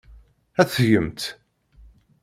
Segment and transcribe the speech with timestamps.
[0.61, 1.21] Ad t-tgemt.